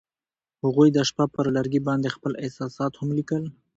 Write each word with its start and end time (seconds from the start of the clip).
هغوی 0.63 0.89
د 0.93 0.99
شپه 1.09 1.25
پر 1.35 1.45
لرګي 1.55 1.81
باندې 1.87 2.13
خپل 2.15 2.33
احساسات 2.43 2.91
هم 2.97 3.09
لیکل. 3.17 3.43